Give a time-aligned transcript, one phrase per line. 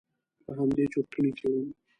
[0.43, 1.67] په همدې چرتونو کې وم.